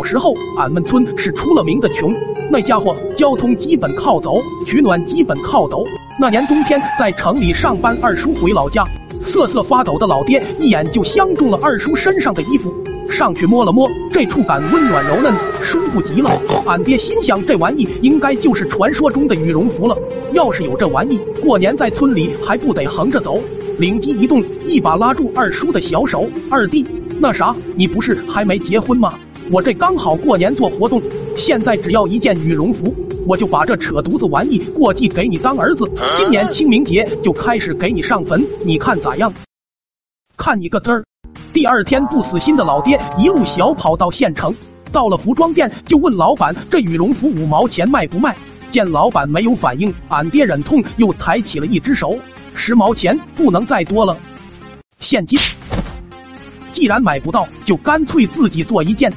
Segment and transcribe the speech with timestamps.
[0.00, 2.10] 小时候，俺们村是出了名的穷，
[2.50, 5.84] 那家伙交通基本靠走，取暖基本靠抖。
[6.18, 8.82] 那年冬天在城里上班，二叔回老家，
[9.26, 12.72] 瑟瑟发抖的老爹一眼就相中了二叔身上的衣服，
[13.10, 16.30] 上去摸了摸，这触感温暖柔嫩，舒服极了。
[16.64, 19.94] 俺爹心想，这玩意应该就是传说中的羽绒服了。
[20.32, 23.38] 要是有这玩意，过年在村里还不得横着走？
[23.78, 26.86] 灵机一动，一把拉住二叔的小手，二弟，
[27.18, 29.12] 那啥，你不是还没结婚吗？
[29.52, 31.02] 我这刚好过年做活动，
[31.36, 32.94] 现在只要一件羽绒服，
[33.26, 35.84] 我就把这扯犊子玩意过继给你当儿子。
[36.16, 39.32] 今年清明节就开始给你上坟，你看咋样？
[40.36, 41.04] 看你个嘚儿！
[41.52, 44.54] 第二天不死心的老爹一路小跑到县城，
[44.92, 48.36] 到了服装店就问老板：“这羽绒服五毛钱卖不卖？”
[48.70, 52.16] 见老板没有反应，俺爹忍痛又抬起了一只手
[52.54, 54.16] ：“十毛钱，不能再多了，
[55.00, 55.36] 现金。
[56.72, 59.12] 既然买不到，就干脆自己做一件。”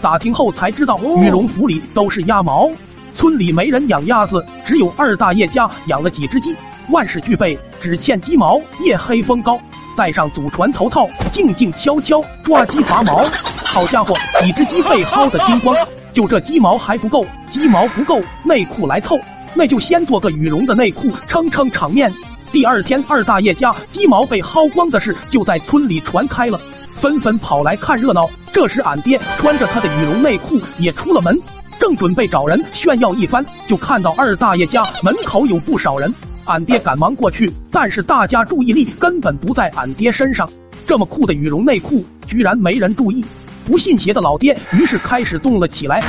[0.00, 2.70] 打听后才知道，羽绒服里都是鸭毛。
[3.14, 6.54] 村里没人养鸭子，只有二大爷家养了几只鸡，
[6.90, 8.60] 万事俱备，只欠鸡毛。
[8.84, 9.58] 夜黑风高，
[9.96, 13.24] 戴上祖传头套，静静悄悄抓鸡拔毛。
[13.64, 15.74] 好家伙，几只鸡被薅得精光，
[16.12, 19.18] 就这鸡毛还不够，鸡毛不够，内裤来凑，
[19.54, 22.12] 那就先做个羽绒的内裤撑撑场面。
[22.52, 26.60] 第二天，二大爷家鸡毛被薅光的事就在村里传开了。
[27.00, 28.28] 纷纷跑来看热闹。
[28.52, 31.38] 这时，俺爹穿着他的羽绒内裤也出了门，
[31.78, 36.12] 正准备找人炫耀一番，就看到二大爷家门口有不少人。
[36.46, 40.48] 俺爹赶忙过去，但是大家注意力根本不在俺爹身上。
[40.86, 43.24] 这么酷的羽绒内裤，居然没人注意。
[43.64, 46.02] 不信邪的老爹于是开始动了起来。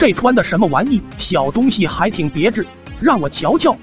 [0.00, 0.98] 这穿的什么玩意？
[1.18, 2.66] 小东西还挺别致，
[3.02, 3.76] 让我瞧瞧。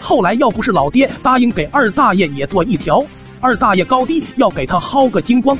[0.00, 3.04] 后来要不是老爹答应给二大爷也做一条，
[3.42, 5.54] 二大爷高低要给他薅个精光。